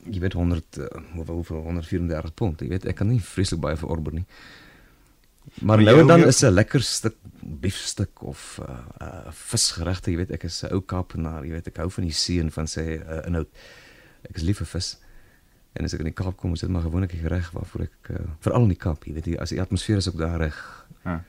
jy 0.02 0.18
weet 0.18 0.34
100 0.34 0.78
uh, 0.82 0.86
hoeveel 1.14 1.60
134 1.62 2.32
pond, 2.34 2.62
jy 2.64 2.72
weet 2.72 2.88
ek 2.90 2.96
kan 2.98 3.06
nie 3.06 3.20
vreeslik 3.22 3.60
baie 3.62 3.76
verorber 3.78 4.16
nie. 4.16 4.24
Maar, 5.60 5.76
maar 5.76 5.82
nou 5.84 5.94
en 6.00 6.10
dan 6.10 6.24
jou... 6.24 6.28
is 6.28 6.42
'n 6.42 6.50
lekker 6.50 6.82
stuk 6.82 7.14
biefstuk 7.38 8.22
of 8.22 8.58
'n 8.58 8.66
uh, 8.66 8.78
uh, 9.06 9.30
visgeregte, 9.30 10.10
jy 10.10 10.16
weet 10.16 10.34
ek 10.34 10.48
is 10.50 10.62
'n 10.64 10.74
ou 10.74 10.80
Kaapenaar, 10.80 11.46
jy 11.46 11.52
weet 11.52 11.70
ek 11.70 11.76
hou 11.76 11.90
van 11.90 12.04
die 12.04 12.12
see 12.14 12.40
en 12.40 12.50
van 12.50 12.66
sy 12.66 12.98
uh, 12.98 13.22
inhoud. 13.26 13.48
Ek 14.30 14.36
is 14.36 14.42
lief 14.42 14.58
vir 14.58 14.66
vis. 14.66 14.98
En 15.72 15.84
as 15.84 15.94
ek 15.94 16.02
in 16.04 16.10
die 16.10 16.14
Kaap 16.14 16.36
kom, 16.36 16.52
is 16.52 16.60
dit 16.60 16.70
maar 16.70 16.82
gewoonlik 16.82 17.14
reg 17.24 17.50
waarvoor 17.54 17.86
ek 17.86 18.10
uh, 18.10 18.24
veral 18.44 18.62
in 18.62 18.74
die 18.74 18.82
Kaap, 18.82 19.04
jy 19.04 19.14
weet 19.16 19.26
jy, 19.26 19.36
as 19.40 19.54
die 19.54 19.60
atmosfeer 19.60 20.02
is 20.02 20.08
ook 20.08 20.18
daar 20.20 20.38
reg. 20.38 20.58
Ja. 21.04 21.22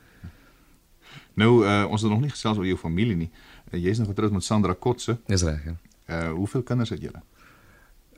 Nou 1.40 1.64
uh, 1.66 1.86
ons 1.90 2.02
het 2.02 2.12
nog 2.12 2.22
nie 2.22 2.34
gesels 2.34 2.58
oor 2.58 2.68
jou 2.68 2.78
familie 2.78 3.16
nie. 3.16 3.32
Uh, 3.74 3.82
Jy's 3.84 3.98
nog 3.98 4.08
getroud 4.08 4.32
met 4.32 4.44
Sandra 4.44 4.74
Kotse. 4.80 5.18
Dis 5.26 5.44
reg, 5.44 5.64
ja. 5.66 5.76
Uh 6.06 6.32
hoeveel 6.32 6.64
kinders 6.64 6.90
het 6.90 7.02
julle? 7.02 7.22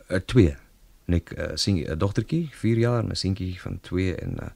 Uh, 0.10 0.18
twee. 0.26 0.56
Nik 1.06 1.32
uh, 1.38 1.52
sien 1.54 1.78
'n 1.78 1.98
dogtertjie, 1.98 2.50
4 2.52 2.78
jaar 2.78 3.04
en 3.04 3.10
'n 3.10 3.16
seentjie 3.16 3.62
van 3.62 3.80
2 3.82 4.16
en 4.16 4.34
uh, 4.42 4.48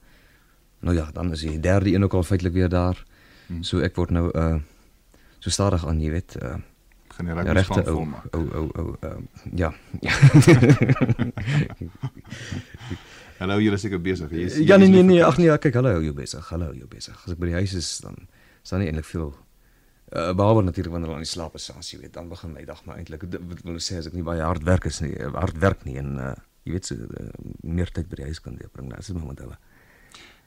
nou 0.79 0.95
ja, 0.95 1.09
dan 1.13 1.31
is 1.31 1.39
die 1.39 1.59
derde 1.59 1.93
een 1.93 2.03
ook 2.03 2.13
al 2.13 2.23
feitelik 2.23 2.53
weer 2.53 2.69
daar. 2.69 3.05
Hmm. 3.45 3.63
So 3.63 3.79
ek 3.79 3.95
word 3.95 4.09
nou 4.09 4.29
uh 4.35 4.55
so 5.39 5.49
stadig 5.49 5.87
aan, 5.87 6.01
jy 6.01 6.09
weet, 6.09 6.35
uh 6.41 6.55
gaan 7.07 7.25
die 7.25 7.33
rugby 7.33 7.63
span 7.63 7.83
vol 7.85 8.05
maak. 8.05 8.35
O 8.35 8.39
o 8.39 8.69
o 8.81 8.95
ehm 8.99 9.23
ja. 9.55 9.73
Hallo, 13.39 13.59
julle 13.59 13.75
is 13.75 13.81
seker 13.81 14.01
besig. 14.01 14.31
Jy 14.31 14.65
Ja 14.67 14.77
nee 14.77 14.87
nee 14.87 15.03
nee, 15.03 15.23
ag 15.23 15.37
nee, 15.37 15.57
kyk, 15.57 15.73
hallo, 15.73 16.01
jy 16.01 16.13
besig. 16.13 16.49
Hallo, 16.49 16.73
jy 16.73 16.87
besig. 16.87 17.15
As 17.25 17.31
ek 17.31 17.39
by 17.39 17.45
die 17.45 17.59
huis 17.61 17.73
is 17.73 17.99
dan 18.03 18.15
staan 18.61 18.79
nie 18.79 18.87
eintlik 18.91 19.05
veel 19.05 19.31
uh, 20.11 20.33
behalwe 20.33 20.63
natuurlik 20.63 20.91
wanneer 20.91 21.11
hulle 21.11 21.21
aan 21.21 21.27
die 21.27 21.31
slaap 21.31 21.55
is, 21.59 21.69
as 21.71 21.91
jy 21.93 22.01
weet, 22.03 22.13
dan 22.13 22.29
begin 22.29 22.53
my 22.53 22.63
dag 22.65 22.83
maar 22.85 22.97
eintlik 22.97 23.25
wat 23.29 23.63
wil 23.65 23.81
sê 23.83 23.99
as 23.99 24.09
ek 24.09 24.17
nie 24.17 24.25
baie 24.25 24.41
hard 24.41 24.63
werk 24.67 24.85
is 24.89 25.01
nie, 25.05 25.13
hard 25.35 25.57
werk 25.61 25.85
nie 25.85 25.97
en 26.01 26.15
uh, 26.17 26.33
jy 26.67 26.75
weet 26.75 26.89
so 26.89 26.95
uh, 26.95 27.27
meer 27.63 27.91
tyd 27.93 28.09
by 28.09 28.21
die 28.21 28.29
huis 28.29 28.41
kan 28.43 28.57
deurbring. 28.59 28.89
Dit 28.93 29.09
is 29.09 29.15
maar 29.17 29.29
met 29.31 29.43
hulle. 29.45 29.57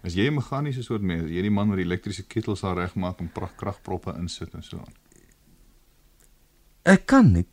As 0.02 0.16
jy 0.18 0.26
'n 0.28 0.34
meganiese 0.34 0.82
soort 0.82 1.02
mens, 1.02 1.30
jy 1.30 1.42
die 1.42 1.50
man 1.50 1.70
wat 1.70 1.78
die 1.78 1.86
elektriese 1.86 2.26
ketels 2.26 2.60
daar 2.60 2.76
regmaak 2.76 3.20
en 3.20 3.30
kragproppe 3.32 4.14
insit 4.18 4.54
en 4.54 4.62
so 4.62 4.78
aan. 4.78 4.94
Ek 6.82 7.06
kan 7.06 7.32
nie, 7.32 7.46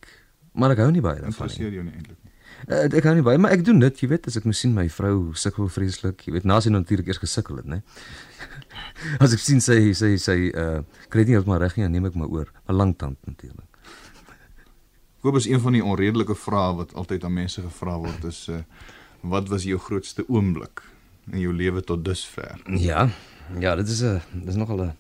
maar 0.54 0.72
ek 0.72 0.82
hou 0.82 0.92
nie 0.92 1.02
baie 1.02 1.22
daarvan 1.22 1.30
nie. 1.30 1.38
Interesseer 1.38 1.74
jou 1.74 1.84
nie 1.84 1.94
eintlik 1.94 2.18
nie. 2.24 2.34
Uh, 2.68 2.86
ek 2.86 3.06
hou 3.08 3.16
nie 3.16 3.24
baie, 3.26 3.40
maar 3.42 3.52
ek 3.56 3.64
doen 3.66 3.80
dit, 3.80 4.02
jy 4.04 4.10
weet, 4.12 4.28
as 4.28 4.38
ek 4.38 4.46
nou 4.46 4.54
sien 4.54 4.74
my 4.76 4.88
vrou 4.92 5.32
sukkel 5.34 5.70
vreeslik, 5.72 6.28
jy 6.28 6.36
weet, 6.36 6.46
na 6.46 6.60
sy 6.62 6.70
natuurlik 6.70 7.08
eers 7.08 7.22
gesukkel 7.22 7.62
het, 7.62 7.66
né? 7.66 7.82
as 9.24 9.34
ek 9.34 9.42
sien 9.42 9.64
sy 9.64 9.94
sy 9.98 10.18
sy 10.22 10.38
uh 10.52 10.84
kry 11.10 11.26
nie 11.26 11.38
heeltemal 11.38 11.62
reg 11.64 11.78
nie, 11.78 11.88
dan 11.88 11.96
neem 11.96 12.10
ek 12.12 12.20
my 12.20 12.28
oor, 12.28 12.52
'n 12.68 12.76
lang 12.76 12.94
tand 13.00 13.18
natuurlik. 13.26 13.66
Kobus, 15.24 15.48
een 15.48 15.60
van 15.60 15.76
die 15.76 15.84
onredelike 15.84 16.36
vrae 16.36 16.76
wat 16.78 16.94
altyd 16.96 17.24
aan 17.28 17.34
mense 17.34 17.62
gevra 17.62 17.98
word 18.00 18.24
is 18.30 18.48
uh 18.50 18.64
wat 19.22 19.50
was 19.52 19.66
jou 19.68 19.80
grootste 19.80 20.24
oomblik 20.28 20.84
in 21.32 21.42
jou 21.42 21.52
lewe 21.54 21.82
tot 21.84 22.06
dusver? 22.06 22.56
Ja. 22.68 23.10
Ja, 23.60 23.76
dit 23.76 23.88
is 23.88 24.02
'n 24.04 24.22
dis 24.46 24.56
nogal 24.56 24.84
'n 24.84 24.98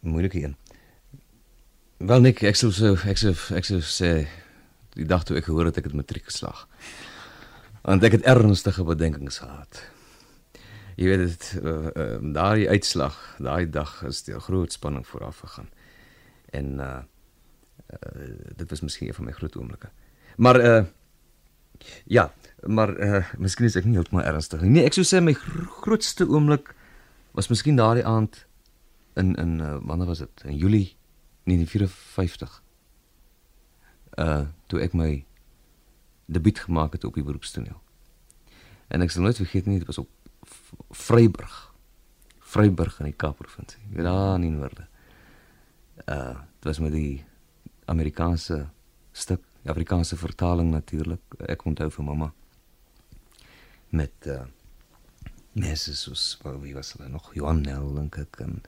moeilike 0.00 0.42
een. 0.42 0.56
Wel 1.98 2.20
nik, 2.20 2.42
ek 2.42 2.56
sou 2.56 2.70
so 2.72 2.96
ek 3.06 3.18
sou 3.18 3.34
ek 3.54 3.64
sou 3.64 3.80
sê 3.80 4.26
die 4.98 5.08
dag 5.08 5.24
toe 5.24 5.36
ek 5.40 5.48
gehoor 5.48 5.70
het 5.70 5.80
ek 5.80 5.90
het 5.90 5.96
matriek 5.96 6.28
geslaag. 6.28 6.66
Want 7.82 8.04
ek 8.06 8.18
het 8.18 8.28
ernstige 8.28 8.84
bedenkings 8.86 9.40
gehad. 9.42 9.82
Jy 11.00 11.08
weet 11.08 11.22
dit 11.24 11.46
uh, 11.62 11.88
uh, 11.88 12.18
daai 12.34 12.68
uitslag, 12.68 13.16
daai 13.40 13.66
dag 13.70 14.02
is 14.06 14.22
die 14.26 14.36
groot 14.38 14.72
spanning 14.72 15.06
vooraf 15.08 15.40
gegaan. 15.46 15.70
En 16.52 16.76
uh, 16.80 16.90
uh 17.92 18.26
dit 18.56 18.68
was 18.70 18.80
miskien 18.84 19.08
een 19.08 19.16
van 19.16 19.24
my 19.24 19.32
groot 19.32 19.56
oomblikke. 19.56 19.88
Maar 20.36 20.60
uh 20.60 20.84
ja, 22.04 22.32
maar 22.60 22.92
uh 23.00 23.24
miskien 23.38 23.66
is 23.66 23.76
ek 23.76 23.88
nie 23.88 23.96
heeltemal 23.96 24.28
ernstig 24.28 24.60
nie. 24.60 24.70
Nee, 24.76 24.86
ek 24.86 24.96
sou 24.96 25.04
sê 25.08 25.22
my 25.24 25.34
grootste 25.80 26.28
oomblik 26.28 26.74
was 27.32 27.48
miskien 27.48 27.80
daardie 27.80 28.04
aand 28.06 28.44
in 29.16 29.34
in 29.34 29.60
uh, 29.60 29.76
wanneer 29.80 30.06
was 30.06 30.18
dit? 30.18 30.44
In 30.44 30.56
Julie 30.56 30.96
1954. 31.48 32.62
Uh 34.18 34.46
toe 34.66 34.80
ek 34.80 34.94
my 34.96 35.24
debuut 36.32 36.58
gemaak 36.58 36.92
het 36.96 37.04
op 37.04 37.14
die 37.14 37.24
beroepstoneel. 37.24 37.78
En 38.88 39.04
ek 39.04 39.12
sal 39.12 39.24
nooit 39.24 39.36
vergeet 39.36 39.66
nie, 39.68 39.78
dit 39.78 39.88
was 39.88 40.00
op 40.00 40.08
Vryburg. 40.90 41.72
Vryburg 42.52 42.98
in 43.00 43.10
die 43.10 43.16
Kaapprovinsie. 43.16 43.80
Jy 43.88 43.96
weet 43.96 44.08
daar 44.08 44.34
in 44.40 44.56
Noorde. 44.56 44.86
Uh 46.06 46.38
dit 46.62 46.70
was 46.70 46.78
met 46.78 46.92
die 46.94 47.24
Amerikaanse 47.90 48.68
stuk, 49.12 49.42
die 49.62 49.70
Afrikaanse 49.70 50.16
vertaling 50.16 50.70
natuurlik. 50.70 51.36
Ek 51.50 51.64
onthou 51.66 51.90
vir 51.90 52.04
mamma 52.04 52.32
met 53.92 54.26
uh 54.26 54.44
mense 55.52 55.92
soos 55.96 56.38
wie 56.62 56.72
was 56.72 56.94
hulle 56.94 57.10
nog 57.12 57.34
Johan 57.36 57.60
Nel 57.60 57.90
dink 57.92 58.16
ek 58.16 58.38
en 58.40 58.62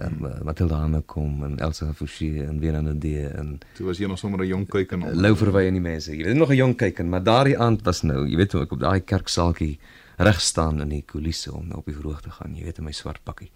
en 0.00 0.16
uh, 0.24 0.40
Matilda 0.46 0.80
Hanekom 0.82 1.44
en 1.44 1.58
Elsa 1.58 1.92
Fouché 1.94 2.44
en 2.46 2.58
weer 2.62 2.76
aan 2.76 2.98
die 2.98 3.28
en 3.28 3.58
toe 3.76 3.86
was 3.86 3.98
jy 3.98 4.08
nog 4.08 4.18
sommer 4.18 4.40
'n 4.40 4.46
jong 4.46 4.66
kuiken 4.68 5.02
op 5.02 5.14
Louverwy 5.14 5.66
en 5.66 5.78
die 5.78 5.84
mense. 5.84 6.16
Jy 6.16 6.24
weet 6.24 6.36
nog 6.36 6.50
'n 6.50 6.56
jong 6.56 6.76
kuiken 6.76 7.08
maar 7.08 7.22
daardie 7.22 7.58
aand 7.58 7.82
was 7.82 8.02
nou 8.02 8.26
jy 8.28 8.36
weet 8.36 8.52
hoe 8.52 8.62
ek 8.62 8.72
op 8.72 8.80
daai 8.80 9.00
kerksaaltjie 9.00 9.78
reg 10.16 10.40
staan 10.40 10.80
in 10.80 10.88
die 10.88 11.02
kulisse 11.02 11.52
om 11.52 11.72
op 11.72 11.84
die 11.84 11.94
verhoog 11.94 12.20
te 12.20 12.30
gaan 12.30 12.54
jy 12.54 12.64
weet 12.64 12.78
in 12.78 12.84
my 12.84 12.92
swart 12.92 13.20
pakkie. 13.24 13.50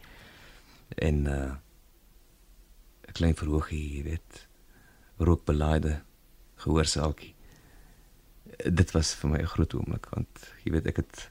En 0.97 1.27
uh 1.27 1.53
'n 3.09 3.13
klein 3.13 3.35
verhoogie 3.35 3.97
jy 3.97 4.03
weet 4.03 4.49
rookbelaaide 5.19 6.01
gehoorsaaltjie 6.57 7.35
dit 8.63 8.91
was 8.93 9.15
vir 9.15 9.31
my 9.31 9.39
'n 9.39 9.53
groot 9.55 9.75
oomblik 9.75 10.07
want 10.11 10.53
jy 10.65 10.73
weet 10.73 10.87
ek 10.87 10.97
het 10.97 11.31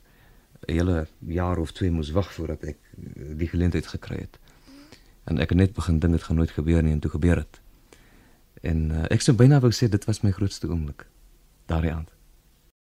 'n 0.68 0.74
hele 0.74 1.08
jaar 1.20 1.58
of 1.58 1.72
twee 1.72 1.92
moes 1.92 2.12
wag 2.12 2.34
voordat 2.34 2.64
ek 2.64 2.78
die 3.38 3.48
geleentheid 3.48 3.88
gekry 3.88 4.18
het 4.18 4.40
en 5.30 5.40
ek 5.40 5.54
het 5.54 5.58
net 5.58 5.74
begin 5.74 6.00
dink 6.00 6.18
dit 6.18 6.24
gaan 6.24 6.36
nooit 6.36 6.52
gebeur 6.52 6.84
nie 6.84 6.94
en 6.96 7.00
toe 7.00 7.12
gebeur 7.12 7.44
dit. 7.44 7.62
En 8.62 8.90
uh, 8.92 9.06
ek 9.12 9.24
sou 9.24 9.36
byna 9.36 9.60
wou 9.64 9.72
sê 9.76 9.90
dit 9.92 10.06
was 10.08 10.22
my 10.24 10.32
grootste 10.32 10.68
oomblik 10.68 11.08
daardie 11.72 11.94
aand. 11.94 12.12